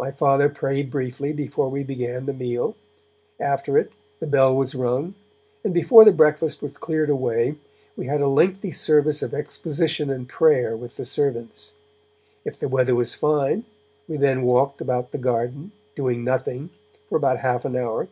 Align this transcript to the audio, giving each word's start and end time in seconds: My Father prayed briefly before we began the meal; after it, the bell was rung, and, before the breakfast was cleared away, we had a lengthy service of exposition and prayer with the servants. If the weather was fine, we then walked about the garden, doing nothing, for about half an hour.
My 0.00 0.10
Father 0.10 0.48
prayed 0.48 0.90
briefly 0.90 1.32
before 1.32 1.68
we 1.68 1.84
began 1.84 2.26
the 2.26 2.32
meal; 2.32 2.74
after 3.38 3.78
it, 3.78 3.92
the 4.18 4.26
bell 4.26 4.52
was 4.52 4.74
rung, 4.74 5.14
and, 5.62 5.72
before 5.72 6.04
the 6.04 6.10
breakfast 6.10 6.60
was 6.60 6.76
cleared 6.76 7.08
away, 7.08 7.54
we 7.96 8.06
had 8.06 8.20
a 8.20 8.26
lengthy 8.26 8.72
service 8.72 9.22
of 9.22 9.32
exposition 9.32 10.10
and 10.10 10.28
prayer 10.28 10.76
with 10.76 10.96
the 10.96 11.04
servants. 11.04 11.72
If 12.44 12.58
the 12.58 12.68
weather 12.68 12.96
was 12.96 13.14
fine, 13.14 13.64
we 14.08 14.16
then 14.16 14.42
walked 14.42 14.80
about 14.80 15.12
the 15.12 15.18
garden, 15.18 15.70
doing 15.94 16.24
nothing, 16.24 16.70
for 17.08 17.14
about 17.16 17.38
half 17.38 17.64
an 17.64 17.76
hour. 17.76 18.08